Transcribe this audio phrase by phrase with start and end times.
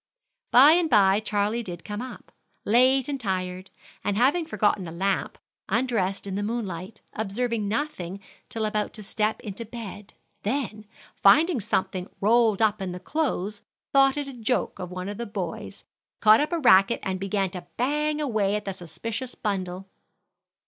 [0.49, 2.31] By and by Charlie did come up,
[2.65, 3.69] late and tired,
[4.03, 5.37] and having forgotten a lamp,
[5.69, 8.19] undressed in the moonlight, observing nothing
[8.49, 10.87] till about to step into bed; then,
[11.21, 13.61] finding something rolled up in the clothes,
[13.93, 15.83] thought it a joke of the other boys,
[16.19, 19.87] caught up a racket and began to bang away at the suspicious bundle.